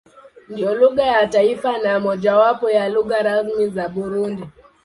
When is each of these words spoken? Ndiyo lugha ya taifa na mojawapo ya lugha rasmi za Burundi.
Ndiyo 0.49 0.75
lugha 0.75 1.05
ya 1.05 1.27
taifa 1.27 1.77
na 1.77 1.99
mojawapo 1.99 2.69
ya 2.69 2.89
lugha 2.89 3.21
rasmi 3.21 3.67
za 3.69 3.89
Burundi. 3.89 4.43